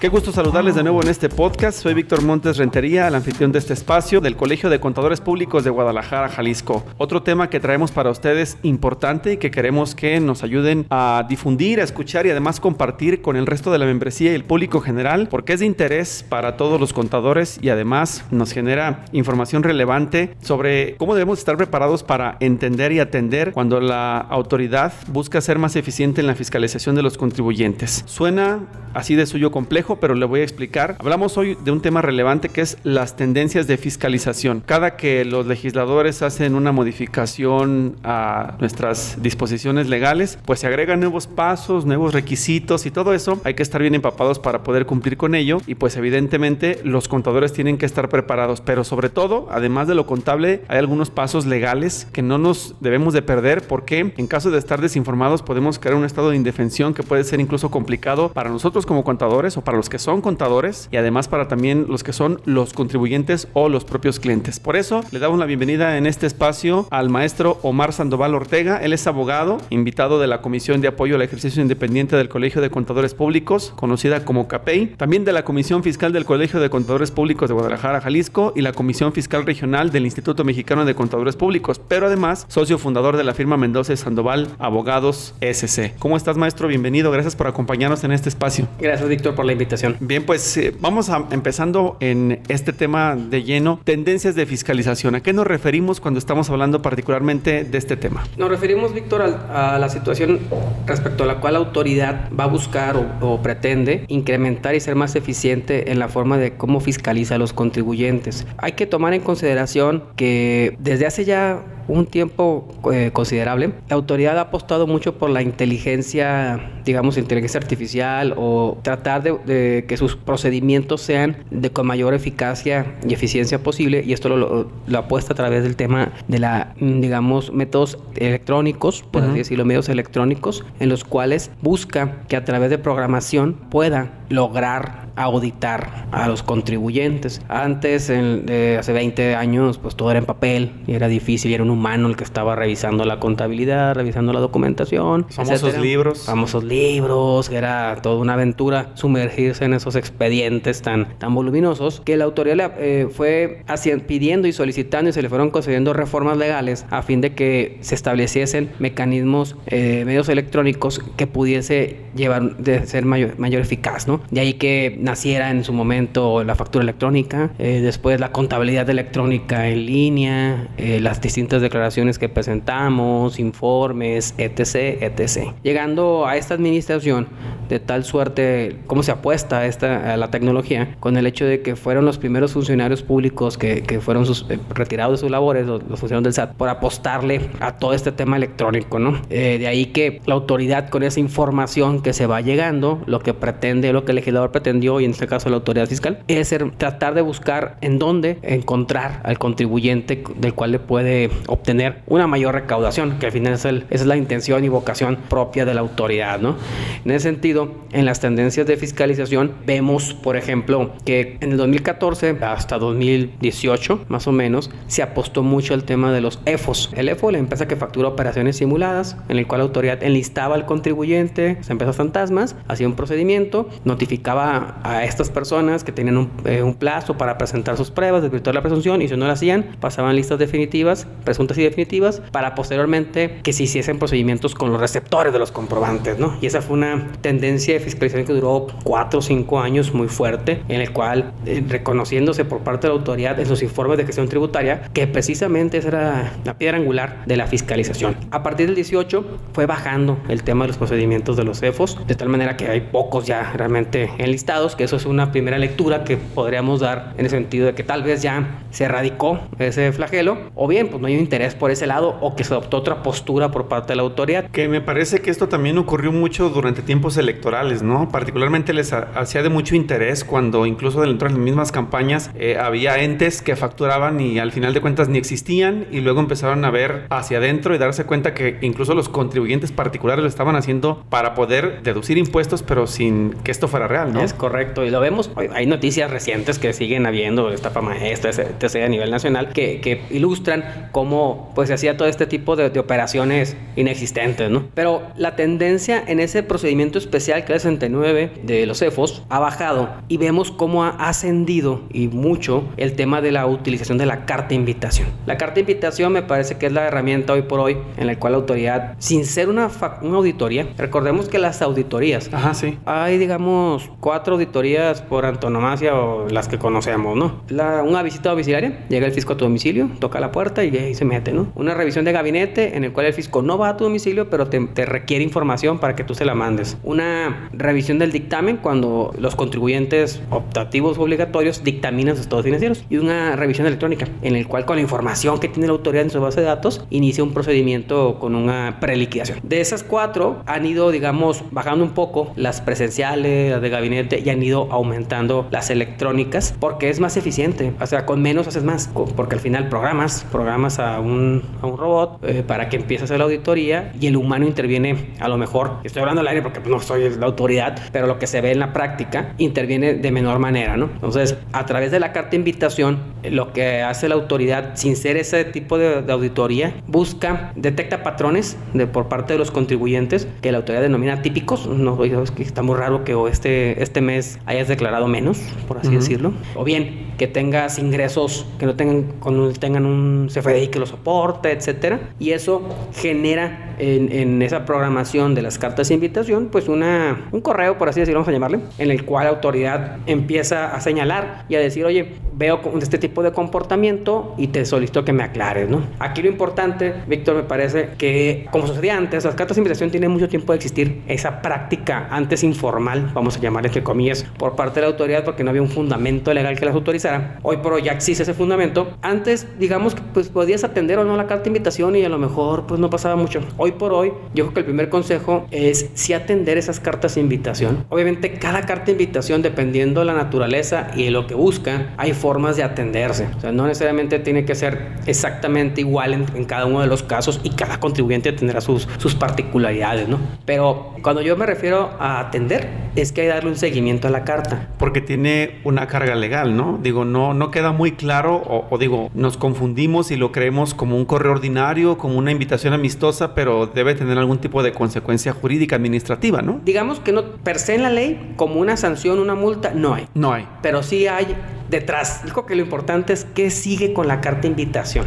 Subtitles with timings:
[0.00, 1.78] Qué gusto saludarles de nuevo en este podcast.
[1.82, 5.68] Soy Víctor Montes Rentería, el anfitrión de este espacio del Colegio de Contadores Públicos de
[5.68, 6.86] Guadalajara, Jalisco.
[6.96, 11.82] Otro tema que traemos para ustedes importante y que queremos que nos ayuden a difundir,
[11.82, 15.28] a escuchar y además compartir con el resto de la membresía y el público general,
[15.30, 20.96] porque es de interés para todos los contadores y además nos genera información relevante sobre
[20.96, 26.22] cómo debemos estar preparados para entender y atender cuando la autoridad busca ser más eficiente
[26.22, 28.02] en la fiscalización de los contribuyentes.
[28.06, 28.60] Suena
[28.94, 30.96] así de suyo complejo pero le voy a explicar.
[31.00, 34.62] Hablamos hoy de un tema relevante que es las tendencias de fiscalización.
[34.64, 41.26] Cada que los legisladores hacen una modificación a nuestras disposiciones legales, pues se agregan nuevos
[41.26, 45.34] pasos, nuevos requisitos y todo eso hay que estar bien empapados para poder cumplir con
[45.34, 49.94] ello y pues evidentemente los contadores tienen que estar preparados, pero sobre todo, además de
[49.94, 54.50] lo contable, hay algunos pasos legales que no nos debemos de perder porque en caso
[54.50, 58.50] de estar desinformados podemos crear un estado de indefensión que puede ser incluso complicado para
[58.50, 62.12] nosotros como contadores o para los que son contadores y además para también los que
[62.12, 64.60] son los contribuyentes o los propios clientes.
[64.60, 68.76] Por eso le damos la bienvenida en este espacio al maestro Omar Sandoval Ortega.
[68.82, 72.68] Él es abogado, invitado de la Comisión de Apoyo al Ejercicio Independiente del Colegio de
[72.68, 77.48] Contadores Públicos, conocida como CAPEI, también de la Comisión Fiscal del Colegio de Contadores Públicos
[77.48, 82.08] de Guadalajara, Jalisco y la Comisión Fiscal Regional del Instituto Mexicano de Contadores Públicos, pero
[82.08, 85.94] además socio fundador de la firma Mendoza Sandoval Abogados SC.
[85.98, 86.68] ¿Cómo estás, maestro?
[86.68, 87.10] Bienvenido.
[87.10, 88.68] Gracias por acompañarnos en este espacio.
[88.78, 89.69] Gracias, Víctor, por la invitación.
[90.00, 95.14] Bien, pues eh, vamos a, empezando en este tema de lleno, tendencias de fiscalización.
[95.14, 98.24] ¿A qué nos referimos cuando estamos hablando particularmente de este tema?
[98.36, 100.40] Nos referimos, Víctor, a, la situación
[100.86, 105.14] respecto a la cual la autoridad va a buscar o, pretende incrementar y ser más
[105.16, 108.46] eficiente en la forma de cómo fiscaliza a los contribuyentes.
[108.58, 114.38] Hay que tomar en consideración que desde hace ya un tiempo eh, considerable, la autoridad
[114.38, 121.00] ha apostado mucho por la inteligencia, digamos, inteligencia artificial o tratar de, que sus procedimientos
[121.00, 125.62] sean de con mayor eficacia y eficiencia posible y esto lo, lo, apuesta a través
[125.62, 131.04] del tema de la, mm, digamos, métodos electrónicos, por así decirlo, medios electrónicos, en los
[131.04, 137.42] cuales busca que a través de programación pueda lograr auditar a los contribuyentes.
[137.48, 138.46] Antes, en,
[138.78, 142.08] hace 20 años, pues todo era en papel y era difícil y era un humano
[142.08, 145.26] el que estaba revisando la contabilidad, revisando la documentación.
[145.28, 146.24] Famosos libros.
[146.24, 152.24] Famosos libros, era toda una aventura sumergirse en esos expedientes tan, tan voluminosos que la
[152.24, 153.64] autoridad eh, fue
[154.06, 157.94] pidiendo y solicitando y se le fueron concediendo reformas legales a fin de que se
[157.94, 164.19] estableciesen mecanismos, eh, medios electrónicos que pudiese llevar de ser mayor, mayor eficaz, ¿no?
[164.30, 169.68] De ahí que naciera en su momento la factura electrónica, eh, después la contabilidad electrónica
[169.68, 175.52] en línea, eh, las distintas declaraciones que presentamos, informes, etc., etc.
[175.62, 177.28] Llegando a esta administración,
[177.68, 181.62] de tal suerte, cómo se apuesta a, esta, a la tecnología, con el hecho de
[181.62, 185.66] que fueron los primeros funcionarios públicos que, que fueron sus, eh, retirados de sus labores,
[185.66, 189.20] los, funcionarios del SAT, por apostarle a todo este tema electrónico, ¿no?
[189.28, 193.92] de ahí que la autoridad con esa información que se va llegando, lo que pretende,
[193.92, 197.20] lo que el legislador pretendió, y en este caso la autoridad fiscal, es tratar de
[197.20, 203.26] buscar en dónde encontrar al contribuyente del cual le puede obtener una mayor recaudación, que
[203.26, 206.56] al final es, es la intención y vocación propia de la autoridad, ¿no?
[207.04, 212.36] En ese sentido, en las tendencias de fiscalización vemos, por ejemplo, que en el 2014
[212.42, 216.90] hasta 2018, más o menos, se apostó mucho al tema de los EFOS.
[216.96, 220.66] El EFO, la empresa que factura operaciones simuladas, en el cual la autoridad enlistaba al
[220.66, 223.68] contribuyente, las empresas fantasmas, hacía un procedimiento,
[224.00, 228.62] notificaba a estas personas que tenían eh, un, plazo para presentar sus pruebas, desvirtuar la
[228.62, 233.52] presunción y si no lo hacían, pasaban listas definitivas, presuntas y definitivas, para posteriormente que
[233.52, 236.34] se hiciesen procedimientos con los receptores de los comprobantes, ¿no?
[236.40, 240.62] Y esa fue una tendencia de fiscalización que duró cuatro o cinco años muy fuerte,
[240.68, 244.28] en el cual, eh, reconociéndose por parte de la autoridad en sus informes de gestión
[244.28, 248.16] tributaria, que precisamente esa era la piedra angular de la fiscalización.
[248.30, 252.14] A partir del 18 fue bajando el tema de los procedimientos de los CEFOS, de
[252.14, 256.16] tal manera que hay pocos ya realmente enlistados que eso es una primera lectura que
[256.16, 260.68] podríamos dar en el sentido de que tal vez ya se erradicó ese flagelo, o
[260.68, 263.50] bien pues no hay un interés por ese lado, o que se adoptó otra postura
[263.50, 264.50] por parte de la autoridad.
[264.50, 268.08] Que me parece que esto también ocurrió mucho durante tiempos electorales, ¿no?
[268.10, 273.02] Particularmente les hacía de mucho interés cuando incluso dentro de las mismas campañas eh, había
[273.02, 277.06] entes que facturaban y al final de cuentas ni existían y luego empezaron a ver
[277.10, 281.82] hacia adentro y darse cuenta que incluso los contribuyentes particulares lo estaban haciendo para poder
[281.82, 284.22] deducir impuestos pero sin que esto fuera real, ¿no?
[284.22, 284.84] Es correcto.
[284.84, 288.84] Y lo vemos, hay noticias recientes que siguen habiendo, estafa maestra, etc.
[288.84, 293.56] a nivel nacional, que, que ilustran cómo pues se hacía todo este tipo de, operaciones
[293.76, 294.64] inexistentes, ¿no?
[294.74, 299.90] Pero la tendencia en ese procedimiento especial que es 69 de los CEFOS ha bajado
[300.08, 304.48] y vemos cómo ha ascendido y mucho el tema de la utilización de la carta
[304.48, 305.08] de invitación.
[305.26, 308.18] La carta de invitación me parece que es la herramienta hoy por hoy en la
[308.18, 309.70] cual la autoridad, sin ser una,
[310.02, 312.78] una auditoría, recordemos que las auditorías, Ajá, sí.
[312.86, 313.59] hay digamos
[314.00, 317.40] cuatro auditorías por antonomasia o las que conocemos, ¿no?
[317.48, 320.94] La, una visita domiciliaria, llega el fisco a tu domicilio, toca la puerta y ahí
[320.94, 321.48] se mete, ¿no?
[321.54, 324.48] Una revisión de gabinete en el cual el fisco no va a tu domicilio, pero
[324.48, 326.76] te, te requiere información para que tú se la mandes.
[326.84, 332.84] Una revisión del dictamen cuando los contribuyentes optativos obligatorios dictaminan sus estados financieros.
[332.88, 336.10] Y una revisión electrónica en el cual con la información que tiene la autoridad en
[336.10, 339.38] su base de datos inicia un procedimiento con una preliquidación.
[339.42, 344.42] De esas cuatro han ido, digamos, bajando un poco las presenciales, de gabinete y han
[344.42, 347.72] ido aumentando las electrónicas porque es más eficiente.
[347.80, 348.90] O sea, con menos haces más.
[349.16, 353.06] Porque al final programas, programas a un, a un robot eh, para que empiece a
[353.06, 355.78] hacer la auditoría y el humano interviene a lo mejor.
[355.84, 358.52] Estoy hablando al aire porque pues, no soy la autoridad, pero lo que se ve
[358.52, 360.90] en la práctica interviene de menor manera, ¿no?
[360.92, 365.16] Entonces, a través de la carta de invitación, lo que hace la autoridad, sin ser
[365.16, 370.58] ese tipo de, auditoría, busca, detecta patrones de, por parte de los contribuyentes que la
[370.58, 371.66] autoridad denomina típicos.
[371.66, 375.88] No, es que está muy raro que este, este mes hayas declarado menos, por así
[375.88, 376.34] decirlo.
[376.54, 381.50] O bien que tengas ingresos que no tengan, con, tengan un CFDI que lo soporte,
[381.50, 382.10] etcétera.
[382.18, 387.40] Y eso genera en, en, esa programación de las cartas de invitación, pues una, un
[387.40, 391.46] correo, por así decirlo, vamos a llamarle, en el cual la autoridad empieza a señalar
[391.48, 395.68] y a decir, oye, veo este tipo de comportamiento y te solicito que me aclares,
[395.68, 395.82] ¿no?
[395.98, 400.10] Aquí lo importante, Víctor, me parece que, como sucedía antes, las cartas de invitación tienen
[400.10, 404.76] mucho tiempo de existir esa práctica antes informal, vamos a llamar entre comillas, por parte
[404.76, 407.38] de la autoridad porque no había un fundamento legal que las autorizara.
[407.42, 408.96] Hoy por hoy ya existe ese fundamento.
[409.02, 412.18] Antes, digamos que pues podías atender o no la carta de invitación y a lo
[412.18, 413.42] mejor pues no pasaba mucho.
[413.58, 417.20] Hoy por hoy, yo creo que el primer consejo es si atender esas cartas de
[417.20, 417.84] invitación.
[417.90, 422.14] Obviamente cada carta de invitación, dependiendo de la naturaleza y de lo que busca, hay
[422.14, 423.28] formas de atenderse.
[423.36, 427.40] O sea, no necesariamente tiene que ser exactamente igual en, cada uno de los casos
[427.42, 430.18] y cada contribuyente tendrá sus, sus particularidades, ¿no?
[430.44, 434.10] Pero cuando yo me refiero a atender, es que hay que darle un seguimiento a
[434.10, 434.68] la carta.
[434.78, 436.78] Porque tiene una carga legal, ¿no?
[436.80, 440.96] Digo, no, no queda muy claro o, o digo, nos confundimos y lo creemos como
[440.96, 445.76] un correo ordinario, como una invitación amistosa, pero debe tener algún tipo de consecuencia jurídica
[445.76, 446.60] administrativa, ¿no?
[446.64, 450.06] Digamos que no, per se en la ley, como una sanción, una multa, no hay.
[450.14, 450.46] No hay.
[450.62, 451.36] Pero sí hay
[451.70, 452.24] detrás.
[452.24, 455.06] Digo que lo importante es que sigue con la carta de invitación.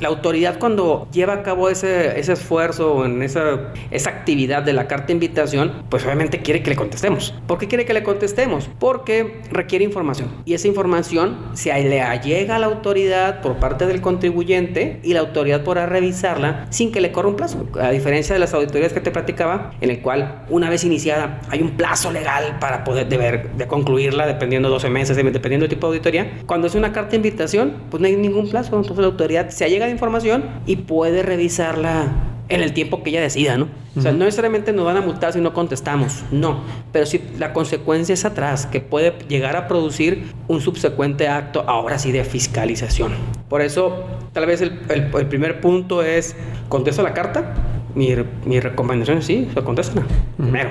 [0.00, 4.88] La autoridad cuando lleva a cabo ese, ese esfuerzo en esa, esa actividad de la
[4.88, 7.34] carta de invitación, pues obviamente quiere que le contestemos.
[7.46, 8.70] ¿Por qué quiere que le contestemos?
[8.78, 10.30] Porque requiere información.
[10.46, 15.20] Y esa información se le llega a la autoridad por parte del contribuyente y la
[15.20, 17.66] autoridad podrá revisarla sin que le corra un plazo.
[17.80, 21.60] A diferencia de las auditorías que te platicaba, en el cual una vez iniciada hay
[21.60, 25.70] un plazo legal para poder de, ver, de concluirla, dependiendo de 12 meses, dependiendo del
[25.70, 26.40] tipo de auditoría.
[26.46, 28.76] Cuando es una carta de invitación, pues no hay ningún plazo.
[28.76, 33.20] Entonces la autoridad se llega de información y puede revisarla en el tiempo que ella
[33.20, 33.68] decida, ¿no?
[33.96, 36.60] O sea, no necesariamente nos van a multar si no contestamos, no.
[36.92, 41.98] Pero si la consecuencia es atrás, que puede llegar a producir un subsecuente acto, ahora
[41.98, 43.12] sí, de fiscalización.
[43.48, 46.36] Por eso, tal vez el, el, primer punto es,
[46.68, 47.54] contesto la carta.
[47.94, 48.14] Mi,
[48.44, 50.06] mi recomendación es sí, o sea, contéstala.
[50.36, 50.70] Primero.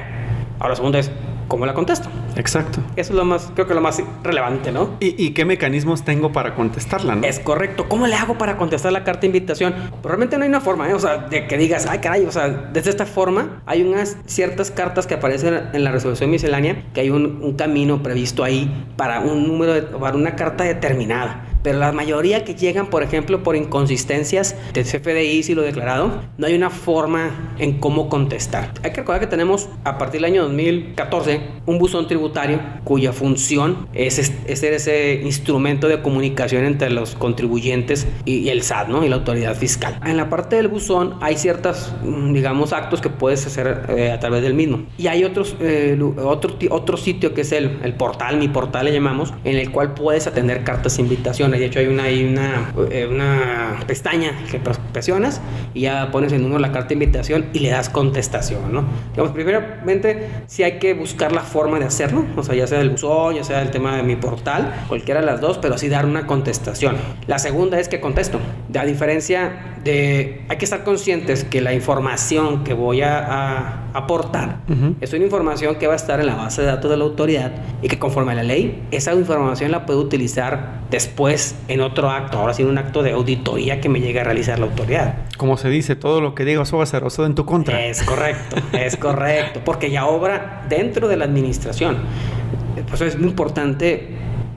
[0.59, 1.11] Ahora, segundo es,
[1.49, 2.07] ¿cómo la contesto?
[2.37, 2.79] Exacto.
[2.95, 4.91] Eso es lo más, creo que lo más relevante, ¿no?
[5.01, 7.27] ¿Y, qué mecanismos tengo para contestarla, no?
[7.27, 7.89] Es correcto.
[7.89, 9.73] ¿Cómo le hago para contestar la carta de invitación?
[9.73, 10.93] Pues realmente no hay una forma, ¿eh?
[10.93, 14.71] O sea, de que digas, ay, caray, o sea, desde esta forma hay unas ciertas
[14.71, 19.19] cartas que aparecen en la resolución miscelánea, que hay un, un camino previsto ahí para
[19.19, 23.55] un número, de, para una carta determinada pero la mayoría que llegan, por ejemplo, por
[23.55, 28.73] inconsistencias del CFDI, si lo declarado, no hay una forma en cómo contestar.
[28.83, 33.87] Hay que recordar que tenemos a partir del año 2014 un buzón tributario cuya función
[33.93, 39.03] es, ser ese instrumento de comunicación entre los contribuyentes y, el SAT, ¿no?
[39.03, 39.99] Y la autoridad fiscal.
[40.05, 44.19] En la parte del buzón hay ciertas, mm, digamos, actos que puedes hacer eh, a
[44.19, 44.85] través del mismo.
[44.97, 48.93] Y hay otros, eh, otro, otro sitio que es el, el portal, mi portal le
[48.93, 52.73] llamamos, en el cual puedes atender cartas de invitación de hecho, hay una, hay una,
[52.91, 54.59] eh, una pestaña que
[54.91, 55.41] presionas
[55.73, 58.83] y ya pones en uno la carta de invitación y le das contestación, ¿no?
[59.11, 62.91] Digamos, primeramente, sí hay que buscar la forma de hacerlo, o sea, ya sea el
[62.91, 66.05] buzón, ya sea el tema de mi portal, cualquiera de las dos, pero sí dar
[66.05, 66.95] una contestación.
[67.27, 68.39] La segunda es que contesto.
[68.79, 74.59] A diferencia de, hay que estar conscientes que la información que voy a, aportar
[75.01, 77.51] es una información que va a estar en la base de datos de la autoridad
[77.81, 82.37] y que conforme a la ley, esa información la puedo utilizar después en otro acto,
[82.37, 85.15] ahora sí en un acto de auditoría que me llegue a realizar la autoridad.
[85.37, 87.85] Como se dice, todo lo que diga eso va a ser usado en tu contra.
[87.85, 91.97] Es correcto, es correcto, porque ya obra dentro de la administración.
[92.85, 94.09] Por eso es muy importante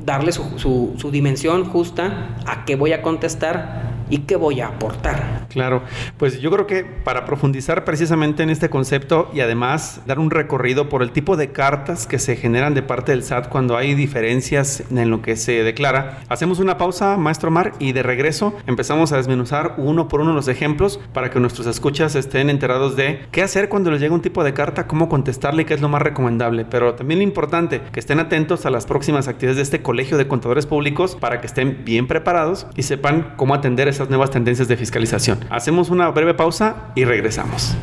[0.05, 4.69] darle su, su, su dimensión justa a qué voy a contestar y qué voy a
[4.69, 5.47] aportar.
[5.49, 5.83] Claro,
[6.19, 10.89] pues yo creo que para profundizar precisamente en este concepto y además dar un recorrido
[10.89, 14.83] por el tipo de cartas que se generan de parte del SAT cuando hay diferencias
[14.91, 19.17] en lo que se declara, hacemos una pausa, maestro Mar, y de regreso empezamos a
[19.17, 23.69] desmenuzar uno por uno los ejemplos para que nuestros escuchas estén enterados de qué hacer
[23.69, 26.65] cuando les llega un tipo de carta, cómo contestarle y qué es lo más recomendable.
[26.65, 30.29] Pero también lo importante, que estén atentos a las próximas actividades de este colegio de
[30.29, 34.77] contadores públicos para que estén bien preparados y sepan cómo atender esas nuevas tendencias de
[34.77, 35.39] fiscalización.
[35.51, 37.77] Hacemos una breve pausa y regresamos.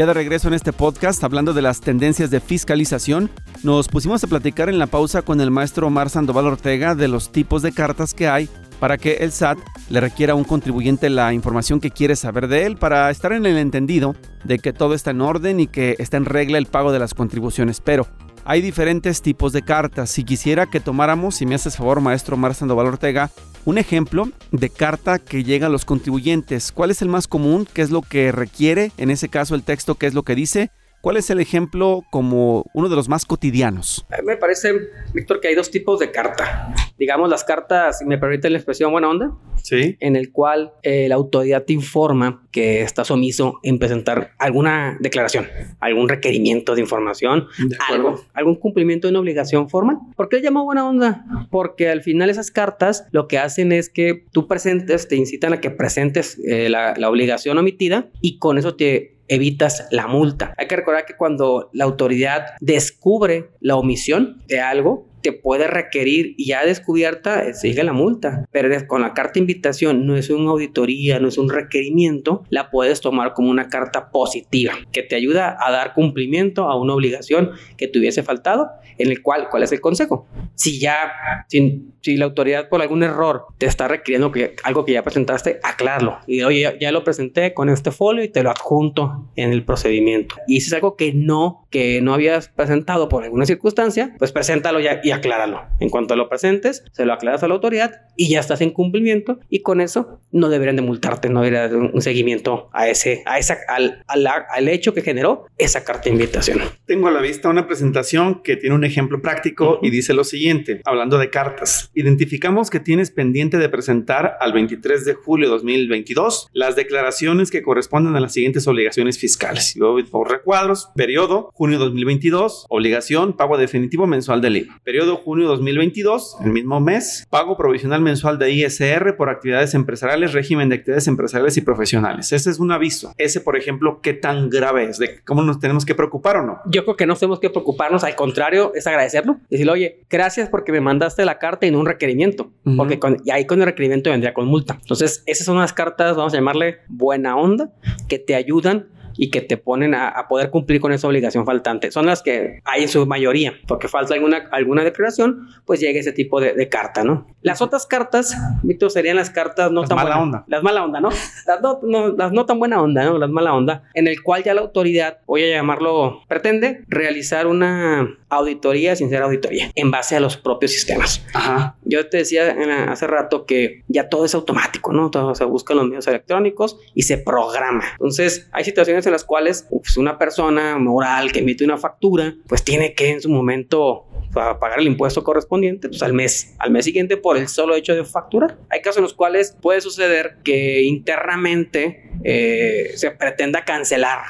[0.00, 3.28] Ya de regreso en este podcast, hablando de las tendencias de fiscalización,
[3.62, 7.30] nos pusimos a platicar en la pausa con el maestro Omar Sandoval Ortega de los
[7.30, 9.58] tipos de cartas que hay para que el SAT
[9.90, 13.44] le requiera a un contribuyente la información que quiere saber de él para estar en
[13.44, 16.92] el entendido de que todo está en orden y que está en regla el pago
[16.92, 17.82] de las contribuciones.
[17.82, 18.06] Pero
[18.44, 20.10] hay diferentes tipos de cartas.
[20.10, 23.30] Si quisiera que tomáramos, si me haces favor, maestro Mar Sandoval Ortega,
[23.64, 26.72] un ejemplo de carta que llega a los contribuyentes.
[26.72, 27.66] ¿Cuál es el más común?
[27.72, 28.92] ¿Qué es lo que requiere?
[28.96, 30.70] En ese caso, el texto, ¿qué es lo que dice?
[31.00, 34.04] ¿Cuál es el ejemplo como uno de los más cotidianos?
[34.22, 34.74] Me parece,
[35.14, 36.74] Víctor, que hay dos tipos de carta.
[36.98, 39.96] Digamos, las cartas, si me permite la expresión buena onda, sí.
[40.00, 45.46] en el cual eh, la autoridad te informa que estás omiso en presentar alguna declaración,
[45.78, 47.46] algún requerimiento de información,
[47.88, 49.96] algo, algún cumplimiento de una obligación formal.
[50.16, 51.24] ¿Por qué le llamo buena onda?
[51.50, 55.60] Porque al final esas cartas lo que hacen es que tú presentes, te incitan a
[55.62, 60.52] que presentes eh, la, la obligación omitida y con eso te evitas la multa.
[60.58, 66.34] Hay que recordar que cuando la autoridad descubre la omisión de algo, te puede requerir
[66.50, 68.46] ya descubierta sigue la multa.
[68.50, 73.00] Pero con la carta invitación no es una auditoría, no es un requerimiento, la puedes
[73.00, 77.88] tomar como una carta positiva que te ayuda a dar cumplimiento a una obligación que
[77.88, 80.26] te hubiese faltado, en el cual, ¿cuál es el consejo?
[80.54, 85.02] Si ya, si, la autoridad por algún error te está requiriendo que algo que ya
[85.02, 86.18] presentaste, aclararlo.
[86.26, 89.64] Y oye, ya, ya lo presenté con este folio y te lo adjunto en el
[89.64, 90.36] procedimiento.
[90.46, 94.80] Y si es algo que no, que no habías presentado por alguna circunstancia, pues preséntalo
[94.80, 95.62] ya y acláralo.
[95.78, 99.38] En cuanto lo presentes, se lo aclaras a la autoridad y ya estás en cumplimiento
[99.48, 103.38] y con eso no deberían de multarte, no debería de un seguimiento a ese, a
[103.38, 106.60] esa, al, al, al hecho que generó esa carta de invitación.
[106.86, 110.80] Tengo a la vista una presentación que tiene un ejemplo práctico y dice lo siguiente,
[110.84, 111.90] hablando de cartas.
[111.94, 117.62] Identificamos que tienes pendiente de presentar al 23 de julio de 2022 las declaraciones que
[117.62, 119.74] corresponden a las siguientes obligaciones fiscales.
[119.74, 124.80] Yo por recuadros, periodo, junio 2022, obligación, pago definitivo mensual del IVA.
[124.82, 130.70] Periodo junio 2022, el mismo mes, pago provisional mensual de ISR por actividades empresariales, régimen
[130.70, 132.32] de actividades empresariales y profesionales.
[132.32, 133.12] Ese es un aviso.
[133.18, 134.98] Ese, por ejemplo, ¿qué tan grave es?
[134.98, 136.60] ¿De cómo nos tenemos que preocupar o no?
[136.64, 139.36] Yo creo que no tenemos que preocuparnos, al contrario, es agradecerlo.
[139.50, 142.76] Decirle, oye, gracias porque me mandaste la carta y no un requerimiento, uh -huh.
[142.78, 144.78] porque con, y ahí con el requerimiento vendría con multa.
[144.80, 147.70] Entonces, esas son unas cartas, vamos a llamarle buena onda,
[148.08, 148.88] que te ayudan
[149.20, 151.90] y que te ponen a, a, poder cumplir con esa obligación faltante.
[151.90, 156.12] Son las que hay en su mayoría, porque falta alguna, alguna declaración, pues llega ese
[156.12, 157.26] tipo de, de carta, ¿no?
[157.42, 160.44] Las otras cartas, Víctor, serían las cartas no las tan mala buena, onda.
[160.46, 161.10] Las mala onda, ¿no?
[161.46, 163.18] Las no, no, las no tan buena onda, ¿no?
[163.18, 168.08] Las mala onda, en el cual ya la autoridad, voy a llamarlo, pretende realizar una
[168.30, 171.26] auditoría sin ser auditoría, en base a los propios sistemas.
[171.34, 171.76] Ajá.
[171.84, 172.56] Yo te decía
[172.88, 175.10] hace rato que ya todo es automático, ¿no?
[175.10, 177.84] Todo se busca en los medios electrónicos y se programa.
[177.92, 182.62] Entonces, hay situaciones en las cuales pues, una persona moral que emite una factura, pues
[182.62, 186.84] tiene que en su momento para pagar el impuesto correspondiente pues, al mes, al mes
[186.84, 188.58] siguiente por el solo hecho de facturar.
[188.68, 194.20] Hay casos en los cuales puede suceder que internamente eh, se pretenda cancelar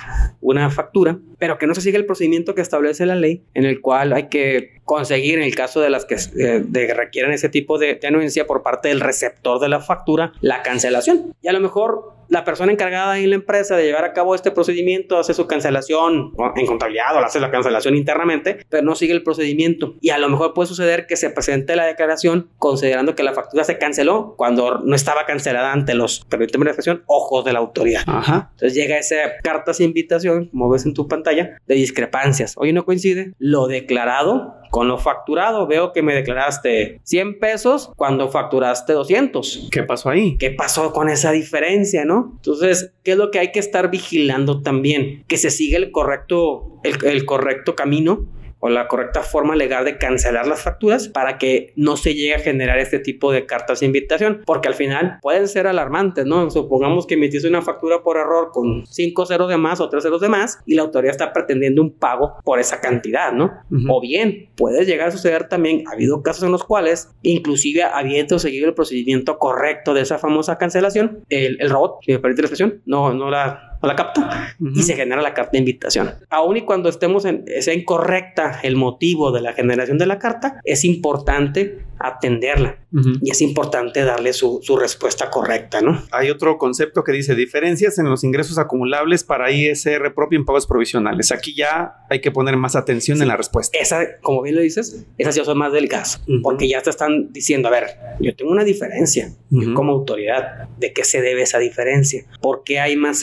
[0.41, 3.81] una factura, pero que no se siga el procedimiento que establece la ley, en el
[3.81, 7.79] cual hay que conseguir en el caso de las que eh, de, requieren ese tipo
[7.79, 11.33] de, de anuencia por parte del receptor de la factura la cancelación.
[11.43, 14.53] Y a lo mejor la persona encargada en la empresa de llevar a cabo este
[14.53, 19.23] procedimiento hace su cancelación en contabilidad o hace la cancelación internamente, pero no sigue el
[19.23, 19.95] procedimiento.
[20.01, 23.65] Y a lo mejor puede suceder que se presente la declaración considerando que la factura
[23.65, 28.03] se canceló cuando no estaba cancelada ante los permisos de manifestación ojos de la autoridad.
[28.07, 32.55] Entonces llega esa carta de invitación, como ves en tu pantalla, de discrepancias.
[32.57, 35.67] Hoy no coincide lo declarado con lo facturado.
[35.67, 39.69] Veo que me declaraste 100 pesos cuando facturaste 200.
[39.71, 40.37] ¿Qué pasó ahí?
[40.39, 42.33] ¿Qué pasó con esa diferencia, no?
[42.37, 45.25] Entonces, ¿qué es lo que hay que estar vigilando también?
[45.27, 48.27] Que se siga el correcto, el, el correcto camino
[48.61, 52.39] o la correcta forma legal de cancelar las facturas para que no se llegue a
[52.39, 56.51] generar este tipo de cartas de invitación, porque al final pueden ser alarmantes, ¿no?
[56.51, 60.21] Supongamos que emitiste una factura por error con 5 ceros de más o 3 ceros
[60.21, 63.51] de más y la autoridad está pretendiendo un pago por esa cantidad, ¿no?
[63.89, 68.39] O bien, puede llegar a suceder también, ha habido casos en los cuales, inclusive habiendo
[68.39, 72.47] seguido el procedimiento correcto de esa famosa cancelación, el, el robot, si me permite la
[72.47, 76.11] expresión, no, no la o la capta y se genera la carta de invitación.
[76.29, 80.61] Aún y cuando estemos en, sea incorrecta el motivo de la generación de la carta,
[80.65, 82.79] es importante atenderla
[83.21, 86.03] y es importante darle su, su, respuesta correcta, ¿no?
[86.11, 90.67] Hay otro concepto que dice diferencias en los ingresos acumulables para ISR propio en pagos
[90.67, 91.31] provisionales.
[91.31, 93.79] Aquí ya hay que poner más atención en la respuesta.
[93.79, 97.69] Esa, como bien lo dices, esas ya son más delgadas porque ya te están diciendo,
[97.69, 97.85] a ver,
[98.19, 99.33] yo tengo una diferencia
[99.75, 100.69] como autoridad.
[100.79, 102.25] ¿De qué se debe esa diferencia?
[102.41, 103.19] ¿Por qué hay más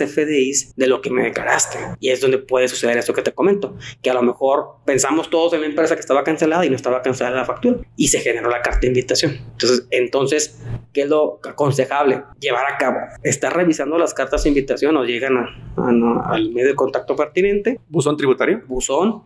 [0.76, 1.78] De lo que me declaraste?
[2.00, 5.54] Y es donde puede suceder esto que te comento, que a lo mejor pensamos todos
[5.54, 8.50] en la empresa que estaba cancelada y no estaba cancelada la factura y se generó
[8.50, 9.38] la carta de invitación.
[9.52, 10.62] Entonces, entonces,
[10.94, 12.24] ¿qué es lo aconsejable?
[12.40, 12.98] Llevar a cabo.
[13.24, 15.38] Estar revisando las cartas de invitación o llegan
[15.78, 17.80] al medio de contacto pertinente.
[17.90, 18.62] Buzón tributario.
[18.68, 19.24] Buzón.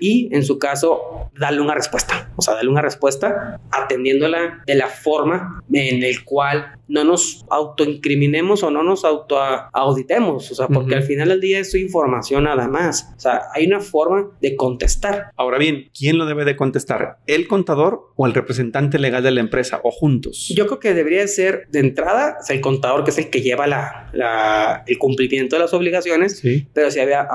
[0.00, 2.30] Y en su caso, darle una respuesta.
[2.36, 8.62] O sea, darle una respuesta atendiéndola de la forma en el cual no nos autoincriminemos
[8.62, 12.68] o no nos autoauditemos, o sea, porque al final del día es su información nada
[12.68, 13.14] más.
[13.16, 15.30] O sea, hay una forma de contestar.
[15.36, 17.16] Ahora bien, ¿quién lo debe de contestar?
[17.26, 20.52] ¿El contador o el representante legal de la empresa o juntos?
[20.54, 24.84] Yo creo que debería ser de entrada el contador, que es el que lleva la,
[24.86, 26.68] el cumplimiento de las obligaciones, sí.
[26.74, 27.26] pero si había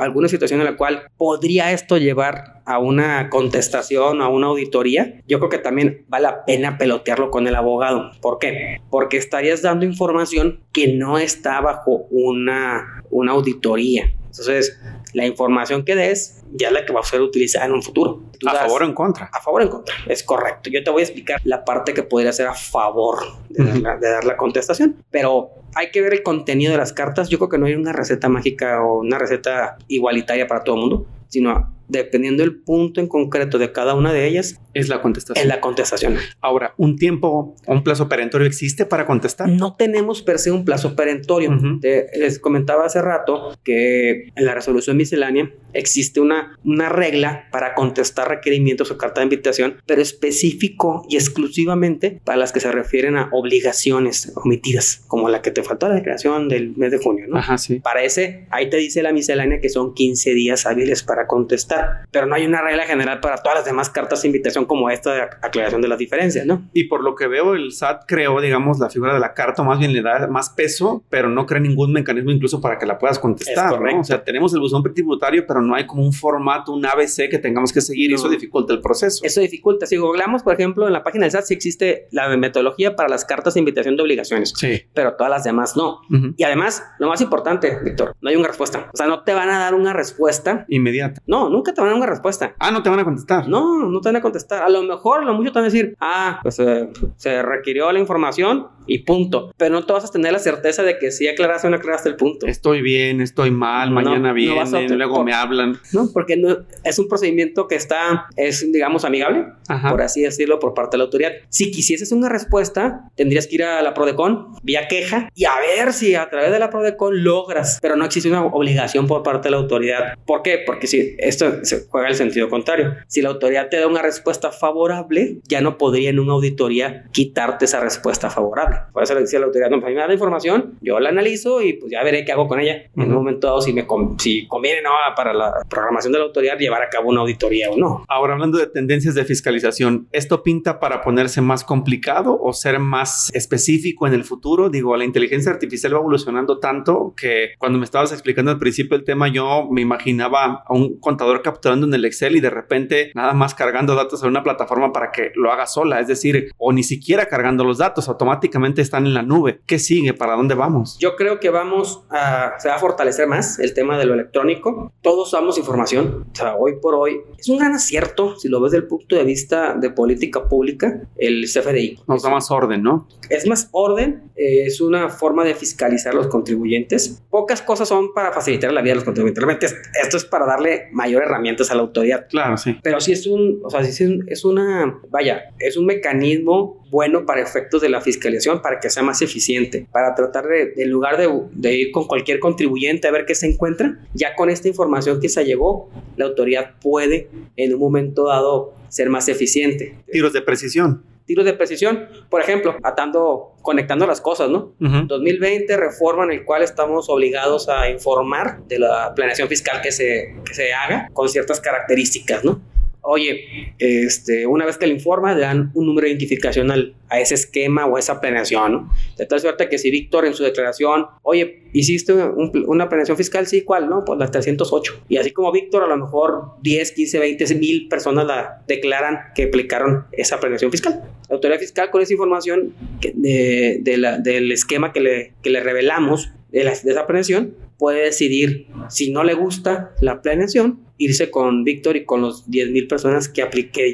[0.00, 5.38] alguna situación en la cual podría esto llevar a una contestación, a una auditoría, yo
[5.38, 8.10] creo que también vale la pena pelotearlo con el abogado.
[8.20, 8.80] ¿Por qué?
[8.90, 14.12] Porque estarías dando información que no está bajo una, una auditoría.
[14.26, 14.78] Entonces,
[15.14, 18.22] la información que des ya es la que va a ser utilizada en un futuro.
[18.46, 19.30] ¿A favor o en contra?
[19.32, 20.68] A favor o en contra, es correcto.
[20.68, 23.96] Yo te voy a explicar la parte que podría ser a favor de, dar, la,
[23.96, 27.28] de dar la contestación, pero hay que ver el contenido de las cartas.
[27.28, 30.80] Yo creo que no hay una receta mágica o una receta igualitaria para todo el
[30.82, 35.42] mundo, sino dependiendo del punto en concreto de cada una de ellas, es la contestación.
[35.42, 36.16] Es la contestación.
[36.40, 39.48] Ahora, ¿un tiempo o un plazo perentorio existe para contestar?
[39.48, 41.56] No tenemos per se un plazo perentorio.
[41.82, 48.28] les comentaba hace rato que en la resolución miscelánea existe una, una regla para contestar
[48.28, 53.28] requerimientos o carta de invitación, pero específico y exclusivamente para las que se refieren a
[53.32, 57.38] obligaciones omitidas, como la que te faltó la declaración del mes de junio, ¿no?
[57.38, 57.80] Ajá, sí.
[57.80, 61.75] Para ese, ahí te dice la miscelánea que son 15 días hábiles para contestar,
[62.10, 65.14] pero no hay una regla general para todas las demás cartas de invitación como esta
[65.14, 66.68] de aclaración de las diferencias, ¿no?
[66.72, 69.78] Y por lo que veo, el SAT creó, digamos, la figura de la carta, más
[69.78, 73.18] bien le da más peso, pero no crea ningún mecanismo incluso para que la puedas
[73.18, 74.00] contestar, ¿no?
[74.00, 77.38] O sea, tenemos el buzón tributario, pero no hay como un formato, un ABC que
[77.38, 79.24] tengamos que seguir y eso dificulta el proceso.
[79.24, 79.86] Eso dificulta.
[79.86, 83.24] Si googleamos, por ejemplo, en la página del SAT sí existe la metodología para las
[83.24, 84.82] cartas de invitación de obligaciones, sí.
[84.94, 86.00] pero todas las demás no.
[86.10, 86.34] Uh -huh.
[86.36, 88.90] Y además, lo más importante, Víctor, no hay una respuesta.
[88.92, 91.20] O sea, no te van a dar una respuesta inmediata.
[91.26, 92.54] No, nunca te van a dar una respuesta.
[92.58, 93.48] Ah, no te van a contestar.
[93.48, 94.62] No, no te van a contestar.
[94.62, 97.90] A lo mejor, a lo mucho te van a decir, ah, pues eh, se requirió
[97.92, 99.52] la información y punto.
[99.56, 102.08] Pero no te vas a tener la certeza de que si aclaraste o no aclaraste
[102.08, 102.46] el punto.
[102.46, 105.78] Estoy bien, estoy mal, mañana no, vienen, no luego me hablan.
[105.92, 109.90] No, porque no, es un procedimiento que está, es digamos amigable, Ajá.
[109.90, 111.32] por así decirlo, por parte de la autoridad.
[111.48, 115.92] Si quisieses una respuesta, tendrías que ir a la PRODECON vía queja y a ver
[115.92, 119.52] si a través de la PRODECON logras, pero no existe una obligación por parte de
[119.52, 120.14] la autoridad.
[120.26, 120.62] ¿Por qué?
[120.64, 122.94] Porque si esto se juega el sentido contrario.
[123.06, 127.64] Si la autoridad te da una respuesta favorable, ya no podría en una auditoría quitarte
[127.64, 128.75] esa respuesta favorable.
[128.76, 128.92] Tarde.
[128.92, 130.74] Por eso le decía a la autoridad, no, pues a mí me da la información,
[130.80, 132.84] yo la analizo y pues ya veré qué hago con ella.
[132.96, 133.86] En un momento dado, si me
[134.18, 137.76] si conviene no, para la programación de la autoridad llevar a cabo una auditoría o
[137.76, 138.04] no.
[138.08, 143.30] Ahora, hablando de tendencias de fiscalización, ¿esto pinta para ponerse más complicado o ser más
[143.34, 144.70] específico en el futuro?
[144.70, 149.04] Digo, la inteligencia artificial va evolucionando tanto que cuando me estabas explicando al principio el
[149.04, 153.32] tema, yo me imaginaba a un contador capturando en el Excel y de repente nada
[153.32, 156.82] más cargando datos en una plataforma para que lo haga sola, es decir, o ni
[156.82, 159.60] siquiera cargando los datos, automáticamente están en la nube.
[159.66, 160.14] ¿Qué sigue?
[160.14, 160.98] ¿Para dónde vamos?
[160.98, 164.92] Yo creo que vamos a, se va a fortalecer más el tema de lo electrónico.
[165.02, 166.26] Todos damos información.
[166.32, 169.16] O sea, hoy por hoy es un gran acierto, si lo ves desde el punto
[169.16, 172.00] de vista de política pública, el CFDI.
[172.06, 173.08] Nos da más orden, ¿no?
[173.30, 177.22] Es más orden, eh, es una forma de fiscalizar a los contribuyentes.
[177.30, 179.42] Pocas cosas son para facilitar la vida de los contribuyentes.
[179.42, 179.66] Realmente
[180.02, 182.26] esto es para darle mayor herramientas a la autoridad.
[182.28, 182.76] Claro, sí.
[182.82, 187.42] Pero sí es un, o sea, sí es una, vaya, es un mecanismo bueno para
[187.42, 191.28] efectos de la fiscalización, para que sea más eficiente, para tratar de, en lugar de,
[191.52, 195.28] de, ir con cualquier contribuyente a ver qué se encuentra, ya con esta información que
[195.28, 199.94] se llegó, la autoridad puede en un momento dado ser más eficiente.
[200.10, 201.02] Tiros de precisión.
[201.26, 204.74] Tiros de precisión, por ejemplo, atando, conectando las cosas, ¿no?
[204.78, 210.36] 2020, reforma en el cual estamos obligados a informar de la planeación fiscal que se,
[210.44, 212.60] que se haga con ciertas características, ¿no?
[213.06, 216.70] Oye, este, una vez que le informa, le dan un número de identificación
[217.08, 218.92] a ese esquema o a esa planeación, ¿no?
[219.16, 223.62] De tal suerte que si Víctor en su declaración, oye, hiciste una planeación fiscal, sí,
[223.62, 223.88] ¿cuál?
[223.88, 225.04] No, pues la 308.
[225.08, 229.44] Y así como Víctor, a lo mejor 10, 15, 20 mil personas la declaran que
[229.44, 231.02] aplicaron esa planeación fiscal.
[231.28, 232.74] La autoridad fiscal con esa información
[233.14, 238.66] de, del esquema que le, que le revelamos de, la, de esa planeación puede decidir
[238.90, 243.28] si no le gusta la planeación irse con Víctor y con los 10 mil personas
[243.28, 243.42] que,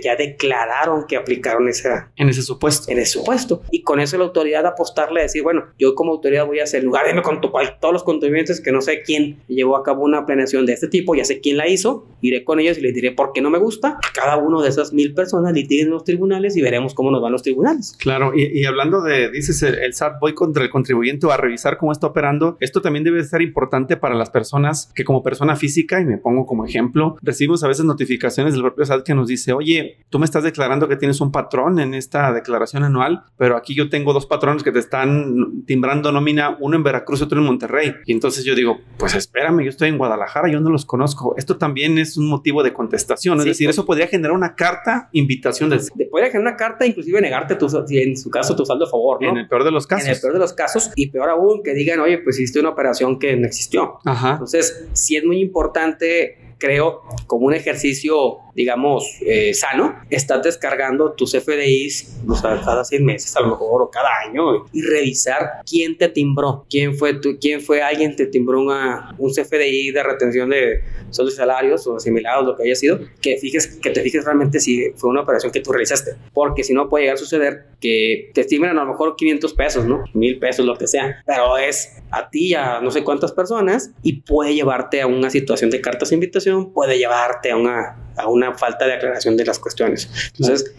[0.03, 2.91] ya declararon que aplicaron esa, en ese supuesto.
[2.91, 3.63] En ese supuesto.
[3.71, 6.85] Y con eso la autoridad apostarle a decir, bueno, yo como autoridad voy a hacer,
[6.85, 10.67] lugar de con todos los contribuyentes que no sé quién llevó a cabo una planeación
[10.67, 13.33] de este tipo, ya sé quién la hizo, iré con ellos y les diré por
[13.33, 13.99] qué no me gusta.
[14.15, 17.33] Cada uno de esas mil personas litiguen en los tribunales y veremos cómo nos van
[17.33, 17.97] los tribunales.
[17.99, 21.93] Claro, y, hablando de, dices, el, el, SAT voy contra el contribuyente a revisar cómo
[21.93, 26.05] está operando, esto también debe ser importante para las personas que como persona física, y
[26.05, 29.99] me pongo como ejemplo, recibimos a veces notificaciones del propio SAT que nos dice, oye,
[30.11, 33.89] tú me estás declarando que tienes un patrón en esta declaración anual, pero aquí yo
[33.89, 37.95] tengo dos patrones que te están timbrando nómina, uno en Veracruz y otro en Monterrey.
[38.07, 41.35] Y entonces yo digo, pues espérame, yo estoy en Guadalajara, yo no los conozco.
[41.37, 45.71] Esto también es un motivo de contestación, es decir, eso podría generar una carta invitación
[45.71, 45.81] del...
[46.11, 49.31] Podría generar una carta, inclusive negarte tu, en su caso tu saldo a favor, ¿no?
[49.31, 50.07] En el peor de los casos.
[50.07, 52.71] En el peor de los casos y peor aún que digan, oye, pues hiciste una
[52.71, 53.99] operación que no existió.
[54.05, 54.33] Ajá.
[54.33, 61.33] Entonces, sí es muy importante creo, como un ejercicio, digamos, eh, sano, estás descargando tus
[61.33, 65.99] FDIs o sea, cada seis meses, a lo mejor, o cada año, y revisar quién
[65.99, 70.51] te timbró, quién fue, tu, quién fue alguien te timbró una, un CFDI de retención
[70.51, 74.25] de sueldos y salarios o asimilados, lo que haya sido, que, fijes, que te fijes
[74.25, 77.67] realmente si fue una operación que tú realizaste, porque si no puede llegar a suceder
[77.81, 80.05] que te estimen a lo mejor 500 pesos, ¿no?
[80.15, 84.21] Mil pesos, lo que sea, pero es a ti, a no sé cuántas personas, y
[84.23, 88.55] puede llevarte a una situación de cartas de invitación puede llevarte a una, a una
[88.55, 90.09] falta de aclaración de las cuestiones.
[90.39, 90.75] Entonces,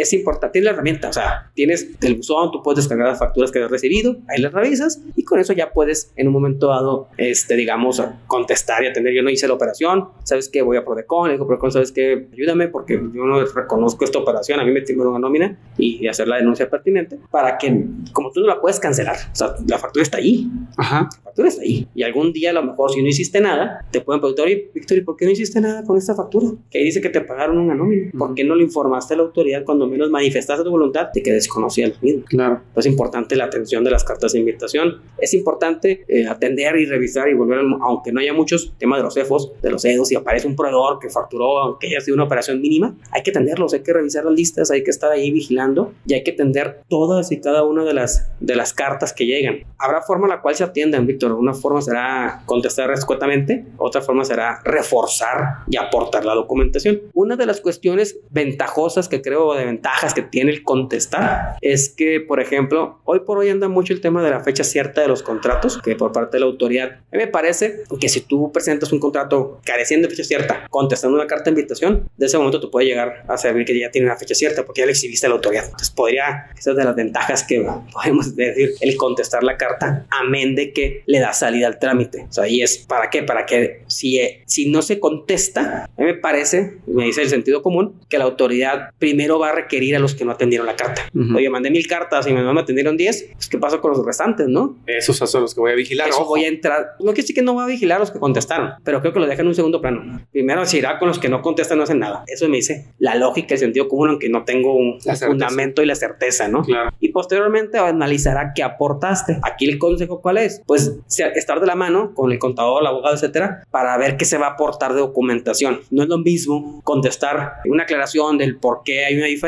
[0.00, 3.50] es importante, tienes la herramienta, o sea, tienes el buzón, tú puedes descargar las facturas
[3.50, 7.08] que has recibido, ahí las revisas y con eso ya puedes en un momento dado,
[7.16, 9.12] este, digamos, contestar y atender.
[9.12, 10.62] Yo no hice la operación, ¿sabes qué?
[10.62, 12.28] Voy a Prodecon, le digo, Prodecon, ¿sabes qué?
[12.32, 16.28] Ayúdame porque yo no reconozco esta operación, a mí me timbró una nómina y hacer
[16.28, 20.02] la denuncia pertinente para que, como tú no la puedes cancelar, o sea, la factura
[20.02, 20.48] está ahí.
[20.76, 21.08] Ajá.
[21.16, 21.88] La factura está ahí.
[21.94, 24.98] Y algún día, a lo mejor, si no hiciste nada, te pueden preguntar, oye, Víctor,
[24.98, 26.48] ¿y por qué no hiciste nada con esta factura?
[26.70, 28.10] Que ahí dice que te pagaron una nómina.
[28.16, 31.32] ¿Por qué no le informaste a la autoridad cuando menos manifestaste tu voluntad de que
[31.32, 32.24] desconocía el mismo.
[32.26, 32.60] Claro.
[32.76, 35.00] Es importante la atención de las cartas de invitación.
[35.18, 39.14] Es importante eh, atender y revisar y volver, aunque no haya muchos temas de los
[39.14, 42.60] CEFOS, de los EDOS, si aparece un proveedor que facturó, aunque haya sido una operación
[42.60, 46.14] mínima, hay que atenderlos, hay que revisar las listas, hay que estar ahí vigilando y
[46.14, 49.64] hay que atender todas y cada una de las, de las cartas que llegan.
[49.78, 51.32] Habrá forma en la cual se atiendan, Víctor.
[51.32, 57.00] Una forma será contestar escuetamente, otra forma será reforzar y aportar la documentación.
[57.14, 62.20] Una de las cuestiones ventajosas que creo de ventajas que tiene el contestar es que,
[62.20, 65.22] por ejemplo, hoy por hoy anda mucho el tema de la fecha cierta de los
[65.22, 68.92] contratos, que por parte de la autoridad, a mí me parece que si tú presentas
[68.92, 72.70] un contrato careciendo de fecha cierta, contestando una carta de invitación, de ese momento tú
[72.70, 75.30] puede llegar a saber que ya tiene una fecha cierta porque ya le exhibiste a
[75.30, 75.64] la autoridad.
[75.64, 80.54] Entonces podría, esa es de las ventajas que podemos decir, el contestar la carta, amén
[80.54, 82.26] de que le da salida al trámite.
[82.28, 83.22] O sea, ahí es, ¿para qué?
[83.22, 87.62] Para que si, si no se contesta, a mí me parece, me dice el sentido
[87.62, 91.08] común, que la autoridad primero va a requerir a los que no atendieron la carta.
[91.34, 94.04] Oye, mandé mil cartas y me, no me atendieron 10, pues ¿qué pasa con los
[94.04, 94.76] restantes, no?
[94.86, 96.08] Esos son los que voy a vigilar.
[96.08, 96.96] Eso voy a entrar.
[96.98, 99.20] No quiere decir que no va a vigilar a los que contestaron, pero creo que
[99.20, 100.20] lo dejan en un segundo plano.
[100.32, 102.24] Primero se irá con los que no contestan, no hacen nada.
[102.26, 105.94] Eso me dice la lógica, el sentido común, aunque no tengo un fundamento y la
[105.94, 106.62] certeza, ¿no?
[106.62, 106.90] Claro.
[107.00, 109.38] Y posteriormente analizará qué aportaste.
[109.42, 110.62] Aquí el consejo, ¿cuál es?
[110.66, 114.38] Pues estar de la mano con el contador, el abogado, etcétera, para ver qué se
[114.38, 115.80] va a aportar de documentación.
[115.90, 119.47] No es lo mismo contestar una aclaración del por qué hay una diferencia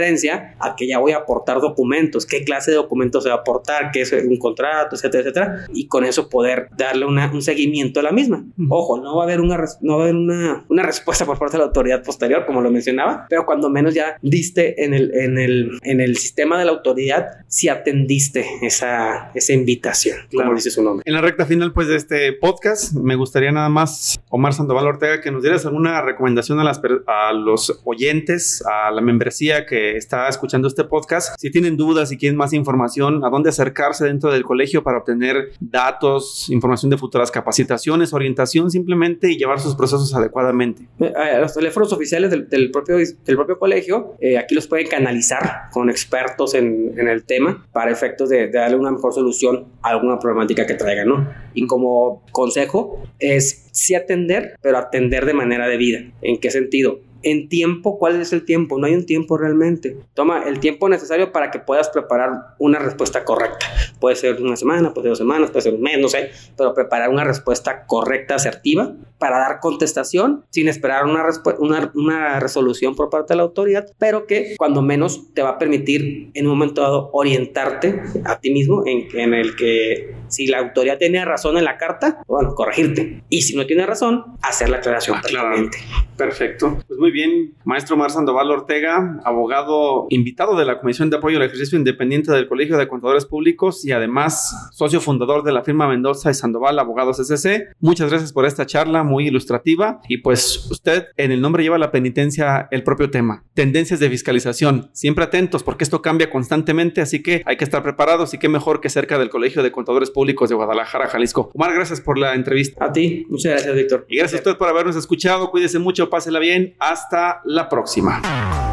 [0.59, 3.91] a que ya voy a aportar documentos, qué clase de documentos se va a aportar,
[3.93, 8.13] qué es un contrato, etcétera, etcétera, y con eso poder darle un seguimiento a la
[8.13, 8.45] misma.
[8.69, 11.57] Ojo, no va a haber, una, no va a haber una, una respuesta por parte
[11.57, 15.39] de la autoridad posterior, como lo mencionaba, pero cuando menos ya diste en el, en
[15.39, 20.83] el, en el sistema de la autoridad si atendiste esa, esa invitación, como dice su
[20.83, 21.03] nombre.
[21.07, 25.21] En la recta final, pues, de este podcast, me gustaría nada más, Omar Sandoval Ortega,
[25.21, 30.29] que nos dieras alguna recomendación a, las, a los oyentes, a la membresía que está
[30.29, 31.39] escuchando este podcast.
[31.39, 35.53] Si tienen dudas, y quieren más información, a dónde acercarse dentro del colegio para obtener
[35.61, 40.87] datos, información de futuras capacitaciones, orientación simplemente y llevar sus procesos adecuadamente.
[40.99, 45.91] Eh, los teléfonos oficiales del, propio, del propio colegio, eh, aquí los pueden canalizar con
[45.91, 50.67] expertos en, en el tema para efectos de, darle una mejor solución a alguna problemática
[50.67, 51.29] que traigan, ¿no?
[51.55, 56.01] Y como consejo es sí atender, pero atender de manera debida.
[56.23, 57.01] ¿En qué sentido?
[57.23, 58.79] En tiempo, ¿cuál es el tiempo?
[58.79, 59.97] No hay un tiempo realmente.
[60.15, 63.67] Toma el tiempo necesario para que puedas preparar una respuesta correcta.
[63.99, 66.75] Puede ser una semana, puede ser dos semanas, puede ser un mes, no sé, pero
[66.75, 71.25] preparar una respuesta correcta, asertiva, para dar contestación sin esperar una,
[71.59, 75.59] una, una resolución por parte de la autoridad, pero que cuando menos te va a
[75.59, 80.59] permitir en un momento dado orientarte a ti mismo en, en el que si la
[80.59, 83.23] autoridad tiene razón en la carta, bueno, corregirte.
[83.29, 85.79] Y si no tiene razón, hacer la aclaración claramente.
[86.17, 86.79] Perfecto.
[86.87, 91.45] Pues muy bien, maestro Mar Sandoval Ortega, abogado invitado de la Comisión de Apoyo al
[91.45, 96.31] Ejercicio Independiente del Colegio de Contadores Públicos y además socio fundador de la firma Mendoza
[96.31, 97.75] y Sandoval Abogados SC.
[97.81, 101.91] Muchas gracias por esta charla muy ilustrativa y pues usted en el nombre lleva la
[101.91, 104.91] penitencia el propio tema, tendencias de fiscalización.
[104.93, 108.81] Siempre atentos porque esto cambia constantemente, así que hay que estar preparados y qué mejor
[108.81, 111.51] que cerca del Colegio de Contadores Públicos de Guadalajara, Jalisco.
[111.55, 112.85] Omar, gracias por la entrevista.
[112.85, 114.07] A ti, muchas gracias, Víctor.
[114.09, 115.51] Y gracias a usted por habernos escuchado.
[115.51, 116.75] Cuídese mucho, pásela bien.
[117.01, 118.70] Hasta la próxima.